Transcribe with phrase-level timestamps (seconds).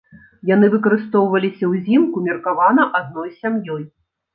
[0.51, 3.83] Яны выкарыстоўваліся ўзімку, меркавана адной сям'ёй.